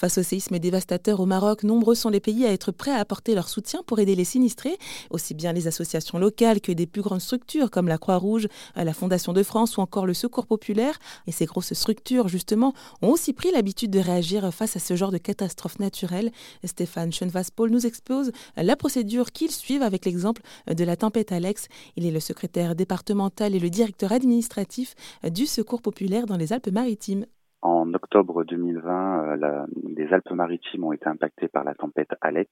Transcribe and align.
Face 0.00 0.16
au 0.16 0.22
séisme 0.22 0.58
dévastateur 0.58 1.20
au 1.20 1.26
Maroc, 1.26 1.62
nombreux 1.62 1.94
sont 1.94 2.08
les 2.08 2.20
pays 2.20 2.46
à 2.46 2.52
être 2.52 2.72
prêts 2.72 2.90
à 2.90 3.00
apporter 3.00 3.34
leur 3.34 3.50
soutien 3.50 3.82
pour 3.84 3.98
aider 3.98 4.14
les 4.14 4.24
sinistrés, 4.24 4.78
aussi 5.10 5.34
bien 5.34 5.52
les 5.52 5.66
associations 5.66 6.18
locales 6.18 6.62
que 6.62 6.72
des 6.72 6.86
plus 6.86 7.02
grandes 7.02 7.20
structures 7.20 7.70
comme 7.70 7.86
la 7.86 7.98
Croix-Rouge, 7.98 8.48
la 8.76 8.94
Fondation 8.94 9.34
de 9.34 9.42
France 9.42 9.76
ou 9.76 9.82
encore 9.82 10.06
le 10.06 10.14
Secours 10.14 10.46
populaire. 10.46 10.98
Et 11.26 11.32
ces 11.32 11.44
grosses 11.44 11.74
structures, 11.74 12.28
justement, 12.28 12.72
ont 13.02 13.08
aussi 13.08 13.34
pris 13.34 13.50
l'habitude 13.52 13.90
de 13.90 13.98
réagir 13.98 14.54
face 14.54 14.74
à 14.74 14.78
ce 14.78 14.96
genre 14.96 15.10
de 15.10 15.18
catastrophe 15.18 15.78
naturelle. 15.80 16.32
Stéphane 16.64 17.12
Schoenvaspol 17.12 17.68
nous 17.68 17.84
expose 17.84 18.32
la 18.56 18.76
procédure 18.76 19.32
qu'ils 19.32 19.50
suivent 19.50 19.82
avec 19.82 20.06
l'exemple 20.06 20.40
de 20.66 20.82
la 20.82 20.96
tempête 20.96 21.30
Alex. 21.30 21.66
Il 21.96 22.06
est 22.06 22.10
le 22.10 22.20
secrétaire 22.20 22.74
départemental 22.74 23.54
et 23.54 23.60
le 23.60 23.68
directeur 23.68 24.12
administratif 24.12 24.94
du 25.24 25.44
Secours 25.44 25.82
populaire 25.82 26.24
dans 26.24 26.38
les 26.38 26.54
Alpes-Maritimes. 26.54 27.26
En 27.62 27.92
octobre 27.92 28.42
2020, 28.44 29.42
euh, 29.42 29.66
les 29.94 30.14
Alpes-Maritimes 30.14 30.84
ont 30.84 30.92
été 30.94 31.06
impactées 31.08 31.48
par 31.48 31.62
la 31.62 31.74
tempête 31.74 32.08
Alex, 32.22 32.50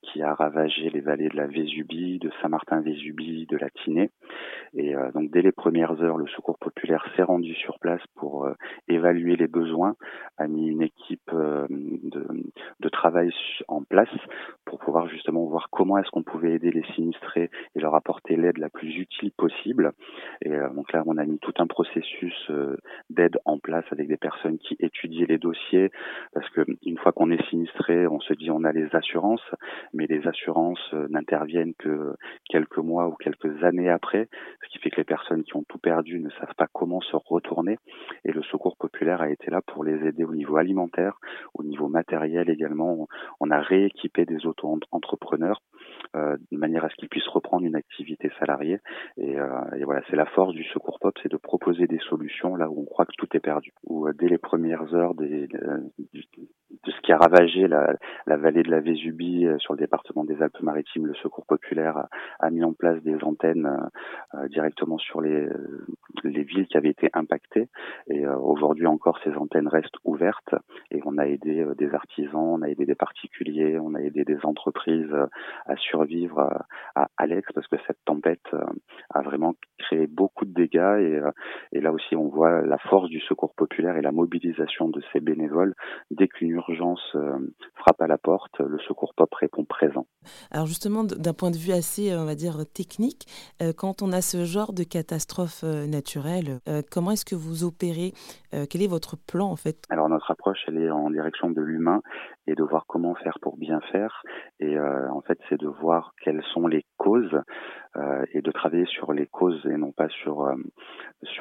qui 0.00 0.22
a 0.22 0.32
ravagé 0.32 0.88
les 0.88 1.00
vallées 1.00 1.28
de 1.28 1.36
la 1.36 1.46
Vésubie, 1.46 2.18
de 2.18 2.30
Saint-Martin-Vésubie, 2.40 3.46
de 3.46 3.58
la 3.58 3.68
Tinée. 3.68 4.10
Et 4.72 4.96
euh, 4.96 5.12
donc 5.12 5.30
dès 5.30 5.42
les 5.42 5.52
premières 5.52 6.00
heures, 6.02 6.16
le 6.16 6.26
Secours 6.28 6.58
populaire 6.58 7.04
s'est 7.14 7.22
rendu 7.22 7.54
sur 7.54 7.78
place 7.80 8.00
pour 8.14 8.46
euh, 8.46 8.54
évaluer 8.88 9.36
les 9.36 9.46
besoins, 9.46 9.94
a 10.38 10.48
mis 10.48 10.68
une 10.68 10.82
équipe 10.82 11.30
de, 11.30 12.26
de, 12.80 12.88
travail 12.88 13.30
en 13.68 13.82
place 13.82 14.08
pour 14.64 14.78
pouvoir 14.78 15.06
justement 15.08 15.44
voir 15.44 15.68
comment 15.70 15.98
est-ce 15.98 16.10
qu'on 16.10 16.22
pouvait 16.22 16.52
aider 16.52 16.70
les 16.70 16.84
sinistrés 16.94 17.50
et 17.74 17.80
leur 17.80 17.94
apporter 17.94 18.36
l'aide 18.36 18.58
la 18.58 18.68
plus 18.68 18.94
utile 18.96 19.32
possible. 19.32 19.92
Et 20.42 20.50
donc 20.74 20.92
là, 20.92 21.02
on 21.06 21.16
a 21.16 21.24
mis 21.24 21.38
tout 21.38 21.54
un 21.58 21.66
processus 21.66 22.50
d'aide 23.08 23.38
en 23.44 23.58
place 23.58 23.84
avec 23.90 24.08
des 24.08 24.16
personnes 24.16 24.29
personnes 24.30 24.58
qui 24.58 24.76
étudient 24.78 25.26
les 25.28 25.38
dossiers, 25.38 25.90
parce 26.32 26.48
que 26.50 26.62
une 26.84 26.98
fois 26.98 27.12
qu'on 27.12 27.30
est 27.30 27.44
sinistré, 27.48 28.06
on 28.06 28.20
se 28.20 28.32
dit 28.34 28.50
on 28.50 28.64
a 28.64 28.72
les 28.72 28.88
assurances, 28.94 29.48
mais 29.92 30.06
les 30.06 30.26
assurances 30.26 30.86
euh, 30.94 31.06
n'interviennent 31.10 31.74
que 31.74 32.14
quelques 32.48 32.78
mois 32.78 33.08
ou 33.08 33.14
quelques 33.14 33.62
années 33.64 33.90
après, 33.90 34.28
ce 34.62 34.68
qui 34.70 34.78
fait 34.78 34.90
que 34.90 34.96
les 34.98 35.04
personnes 35.04 35.42
qui 35.42 35.56
ont 35.56 35.64
tout 35.68 35.78
perdu 35.78 36.20
ne 36.20 36.30
savent 36.30 36.54
pas 36.56 36.68
comment 36.72 37.00
se 37.00 37.16
retourner. 37.16 37.78
Et 38.24 38.32
le 38.32 38.42
secours 38.42 38.76
populaire 38.76 39.20
a 39.20 39.30
été 39.30 39.50
là 39.50 39.60
pour 39.66 39.84
les 39.84 40.06
aider 40.06 40.24
au 40.24 40.34
niveau 40.34 40.56
alimentaire, 40.56 41.18
au 41.54 41.62
niveau 41.62 41.88
matériel 41.88 42.50
également. 42.50 43.08
On 43.40 43.50
a 43.50 43.60
rééquipé 43.60 44.24
des 44.24 44.46
auto-entrepreneurs 44.46 45.60
euh, 46.16 46.29
manière 46.60 46.84
à 46.84 46.88
ce 46.88 46.94
qu'ils 46.96 47.08
puissent 47.08 47.28
reprendre 47.28 47.66
une 47.66 47.76
activité 47.76 48.30
salariée. 48.38 48.78
Et, 49.16 49.38
euh, 49.38 49.48
et 49.76 49.84
voilà, 49.84 50.02
c'est 50.08 50.16
la 50.16 50.26
force 50.26 50.54
du 50.54 50.64
secours 50.64 50.98
pop, 51.00 51.16
c'est 51.22 51.30
de 51.30 51.36
proposer 51.36 51.86
des 51.86 51.98
solutions 52.08 52.56
là 52.56 52.70
où 52.70 52.80
on 52.80 52.84
croit 52.84 53.06
que 53.06 53.16
tout 53.18 53.28
est 53.34 53.40
perdu, 53.40 53.72
ou 53.84 54.08
dès 54.12 54.28
les 54.28 54.38
premières 54.38 54.94
heures 54.94 55.14
des, 55.14 55.48
de 56.84 56.90
ce 56.90 57.00
qui 57.02 57.12
a 57.12 57.18
ravagé 57.18 57.68
la, 57.68 57.94
la, 58.26 58.36
vallée 58.36 58.62
de 58.62 58.70
la 58.70 58.80
Vésubie 58.80 59.46
euh, 59.46 59.58
sur 59.58 59.74
le 59.74 59.78
département 59.78 60.24
des 60.24 60.40
Alpes-Maritimes, 60.40 61.06
le 61.06 61.14
Secours 61.14 61.44
populaire 61.46 61.96
a, 61.96 62.08
a, 62.40 62.50
mis 62.50 62.64
en 62.64 62.72
place 62.72 63.02
des 63.02 63.16
antennes 63.22 63.66
euh, 63.66 64.38
euh 64.38 64.48
directement 64.48 64.98
sur 64.98 65.20
les, 65.20 65.46
euh, 65.46 65.86
les 66.24 66.42
villes 66.42 66.66
qui 66.66 66.76
avaient 66.76 66.90
été 66.90 67.10
impactées. 67.12 67.68
Et 68.08 68.24
euh, 68.24 68.36
aujourd'hui 68.36 68.86
encore, 68.86 69.18
ces 69.24 69.32
antennes 69.36 69.68
restent 69.68 69.98
ouvertes 70.04 70.54
on 71.10 71.18
a 71.18 71.26
aidé 71.26 71.64
des 71.76 71.94
artisans, 71.94 72.34
on 72.34 72.62
a 72.62 72.68
aidé 72.68 72.86
des 72.86 72.94
particuliers, 72.94 73.78
on 73.78 73.94
a 73.94 74.00
aidé 74.00 74.24
des 74.24 74.38
entreprises 74.44 75.14
à 75.66 75.76
survivre 75.76 76.40
à, 76.40 76.66
à 76.94 77.08
Alex 77.16 77.48
parce 77.54 77.66
que 77.68 77.76
cette 77.86 77.98
tempête 78.04 78.46
a 79.10 79.22
vraiment 79.22 79.54
créé 79.78 80.06
beaucoup 80.06 80.44
de 80.44 80.52
dégâts 80.52 80.98
et, 81.00 81.20
et 81.72 81.80
là 81.80 81.92
aussi 81.92 82.16
on 82.16 82.28
voit 82.28 82.62
la 82.62 82.78
force 82.78 83.08
du 83.08 83.20
Secours 83.20 83.54
populaire 83.54 83.96
et 83.96 84.02
la 84.02 84.12
mobilisation 84.12 84.88
de 84.88 85.02
ces 85.12 85.20
bénévoles 85.20 85.74
dès 86.10 86.28
qu'une 86.28 86.50
urgence 86.50 87.02
euh, 87.14 87.38
frappe 87.74 88.00
à 88.00 88.06
la 88.06 88.18
porte, 88.18 88.58
le 88.60 88.78
secours 88.80 89.14
pop 89.14 89.32
répond. 89.34 89.64
Alors 90.50 90.66
justement, 90.66 91.04
d'un 91.04 91.32
point 91.32 91.50
de 91.50 91.56
vue 91.56 91.72
assez, 91.72 92.14
on 92.16 92.24
va 92.24 92.34
dire, 92.34 92.56
technique, 92.72 93.26
euh, 93.62 93.72
quand 93.76 94.02
on 94.02 94.12
a 94.12 94.20
ce 94.20 94.44
genre 94.44 94.72
de 94.72 94.84
catastrophe 94.84 95.62
euh, 95.64 95.86
naturelle, 95.86 96.60
comment 96.90 97.12
est-ce 97.12 97.24
que 97.24 97.34
vous 97.34 97.64
opérez 97.64 98.12
Quel 98.50 98.82
est 98.82 98.88
votre 98.88 99.16
plan 99.16 99.46
en 99.50 99.56
fait? 99.56 99.84
Alors 99.90 100.08
notre 100.08 100.30
approche, 100.30 100.58
elle 100.68 100.78
est 100.78 100.90
en 100.90 101.10
direction 101.10 101.50
de 101.50 101.60
l'humain 101.60 102.00
et 102.46 102.54
de 102.54 102.62
voir 102.62 102.84
comment 102.86 103.14
faire 103.14 103.38
pour 103.40 103.56
bien 103.56 103.80
faire. 103.92 104.22
Et 104.58 104.78
en 104.78 105.20
fait, 105.22 105.38
c'est 105.48 105.58
de 105.58 105.68
voir 105.68 106.12
quelles 106.22 106.42
sont 106.52 106.66
les 106.66 106.84
causes 106.96 107.40
et 108.32 108.40
de 108.40 108.50
travailler 108.50 108.86
sur 108.86 109.12
les 109.12 109.26
causes 109.26 109.64
et 109.66 109.76
non 109.76 109.92
pas 109.92 110.08
sur 110.08 110.48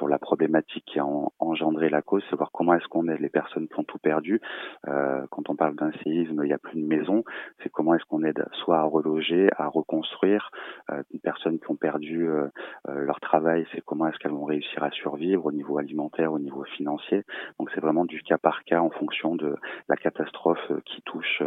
la 0.10 0.20
problématique 0.20 0.86
qui 0.86 1.00
a 1.00 1.06
engendré 1.40 1.90
la 1.90 2.02
cause. 2.02 2.24
C'est 2.30 2.36
voir 2.36 2.52
comment 2.52 2.74
est-ce 2.74 2.88
qu'on 2.88 3.08
aide 3.08 3.20
les 3.20 3.30
personnes 3.30 3.68
qui 3.68 3.80
ont 3.80 3.84
tout 3.84 3.98
perdu. 4.00 4.42
Euh, 4.88 5.26
quand 5.30 5.50
on 5.50 5.56
parle 5.56 5.76
d'un 5.76 5.92
séisme, 6.04 6.42
il 6.44 6.48
n'y 6.48 6.54
a 6.54 6.58
plus 6.58 6.80
de 6.82 6.86
maison. 6.86 7.24
C'est 7.64 7.70
comment 7.70 7.94
est-ce 7.96 8.06
qu'on 8.06 8.24
aide 8.24 8.46
soit 8.54 8.80
à 8.80 8.84
reloger, 8.84 9.50
à 9.58 9.68
reconstruire. 9.68 10.52
Euh, 10.92 11.04
des 11.12 11.20
personnes 11.20 11.60
qui 11.60 11.72
ont 11.72 11.76
perdu 11.76 12.28
euh, 12.28 12.50
leur 12.86 13.20
travail, 13.20 13.66
c'est 13.74 13.82
comment 13.82 14.08
est-ce 14.08 14.18
qu'elles 14.20 14.32
vont 14.32 14.46
réussir 14.46 14.84
à 14.84 14.92
survivre 14.92 15.46
au 15.46 15.52
niveau 15.52 15.78
alimentaire, 15.78 16.34
au 16.34 16.40
niveau 16.40 16.64
financier. 16.64 17.24
Donc 17.60 17.70
c'est 17.74 17.82
vraiment 17.82 18.06
du 18.06 18.22
cas 18.22 18.38
par 18.38 18.64
cas 18.64 18.82
en 18.82 18.90
fonction 18.90 19.36
de 19.36 19.56
la 19.88 19.96
catastrophe 19.96 20.72
qui 20.86 21.02
touche 21.04 21.42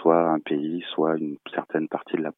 soit 0.00 0.28
un 0.28 0.38
pays, 0.40 0.82
soit 0.94 1.16
une 1.16 1.36
certaine 1.54 1.88
partie 1.88 2.16
de 2.16 2.22
la. 2.22 2.32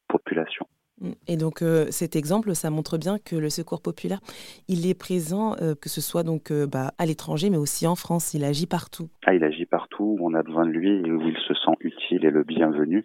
Et 1.27 1.37
donc 1.37 1.61
euh, 1.61 1.87
cet 1.89 2.15
exemple, 2.15 2.55
ça 2.55 2.69
montre 2.69 2.97
bien 2.97 3.17
que 3.19 3.35
le 3.35 3.49
secours 3.49 3.81
populaire, 3.81 4.19
il 4.67 4.87
est 4.87 4.93
présent, 4.93 5.55
euh, 5.61 5.75
que 5.75 5.89
ce 5.89 6.01
soit 6.01 6.23
donc 6.23 6.51
euh, 6.51 6.67
bah, 6.67 6.93
à 6.97 7.05
l'étranger, 7.05 7.49
mais 7.49 7.57
aussi 7.57 7.87
en 7.87 7.95
France. 7.95 8.33
Il 8.33 8.43
agit 8.43 8.67
partout. 8.67 9.09
Ah, 9.25 9.33
il 9.33 9.43
agit 9.43 9.62
partout 9.62 9.62
où 10.03 10.17
on 10.21 10.33
a 10.33 10.43
besoin 10.43 10.65
de 10.65 10.71
lui 10.71 11.01
et 11.05 11.11
où 11.11 11.21
il 11.21 11.37
se 11.37 11.53
sent 11.53 11.75
utile 11.81 12.25
et 12.25 12.31
le 12.31 12.43
bienvenu. 12.43 13.03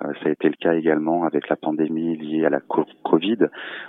ça 0.00 0.28
a 0.28 0.30
été 0.30 0.48
le 0.48 0.56
cas 0.56 0.74
également 0.74 1.24
avec 1.24 1.48
la 1.48 1.56
pandémie 1.56 2.16
liée 2.16 2.44
à 2.44 2.50
la 2.50 2.60
Covid, 2.60 3.38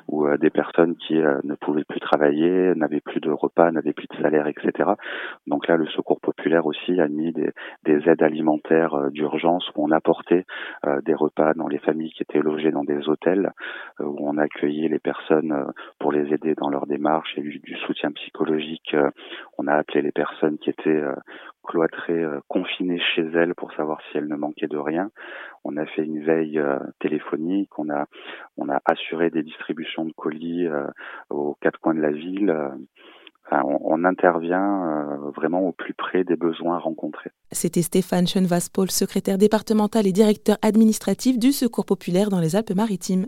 où 0.08 0.28
des 0.38 0.50
personnes 0.50 0.96
qui 0.96 1.16
ne 1.16 1.56
pouvaient 1.56 1.84
plus 1.84 2.00
travailler, 2.00 2.74
n'avaient 2.76 3.02
plus 3.02 3.20
de 3.20 3.32
repas, 3.32 3.72
n'avaient 3.72 3.94
plus 3.94 4.08
de 4.08 4.22
salaire, 4.22 4.48
etc. 4.48 4.92
Donc 5.48 5.68
là, 5.68 5.78
le 5.78 5.88
secours 5.88 6.20
populaire 6.20 6.66
aussi 6.66 7.00
a 7.00 7.08
mis 7.08 7.32
des, 7.32 7.52
des 7.86 8.10
aides 8.10 8.24
alimentaires 8.24 9.12
d'urgence 9.12 9.70
où 9.76 9.86
on 9.86 9.92
apportait 9.92 10.46
des 11.06 11.14
repas 11.14 11.54
dans 11.54 11.68
les 11.68 11.80
familles 11.80 12.12
qui 12.12 12.24
étaient 12.24 12.40
logées 12.40 12.72
dans 12.72 12.84
des 12.84 13.08
hôtels 13.08 13.52
euh, 14.00 14.06
où 14.06 14.18
on 14.22 14.38
a 14.38 14.44
accueilli 14.44 14.88
les 14.88 15.00
personnes 15.00 15.52
euh, 15.52 15.66
pour 16.08 16.14
les 16.14 16.34
aider 16.34 16.56
dans 16.56 16.70
leur 16.70 16.88
démarche 16.88 17.38
et 17.38 17.42
du, 17.42 17.76
soutien 17.86 18.14
psychologique. 18.14 18.94
Euh, 18.94 19.12
on 19.58 19.68
a 19.68 19.74
appelé 19.74 20.02
les 20.02 20.14
personnes 20.14 20.58
qui 20.58 20.70
étaient 20.70 21.04
cloîtrées, 21.66 22.24
confinées 22.48 23.02
chez 23.14 23.24
elles 23.34 23.54
pour 23.56 23.74
savoir 23.74 24.00
si 24.04 24.18
elles 24.18 24.30
ne 24.30 24.38
manquaient 24.38 24.70
de 24.70 24.78
rien. 24.78 25.12
On 25.66 25.76
a 25.76 25.86
fait 25.86 26.06
une 26.06 26.24
veille 26.24 26.62
téléphonique, 27.02 27.78
on 27.78 27.90
a 27.90 28.06
assuré 28.86 29.32
des 29.32 29.44
distributions 29.44 30.06
de 30.06 30.14
colis 30.14 30.66
aux 31.30 31.58
quatre 31.60 31.82
coins 31.82 31.96
de 31.96 32.00
la 32.00 32.12
ville 32.12 32.56
on, 33.52 34.04
intervient 34.04 34.84
euh, 34.86 35.32
vraiment 35.36 35.62
au 35.62 35.72
plus 35.72 35.94
près 35.94 36.24
des 36.24 36.36
besoins 36.36 36.80
rencontrés. 36.80 37.32
C'était 37.52 37.82
Stéphane 37.82 38.28
Schoenvaspol, 38.28 38.92
secrétaire 38.92 39.38
départemental 39.38 40.08
et 40.08 40.12
directeur 40.12 40.58
administratif 40.62 41.40
du 41.40 41.52
Secours 41.52 41.86
populaire 41.86 42.30
dans 42.30 42.40
les 42.40 42.56
Alpes-Maritimes. 42.56 43.28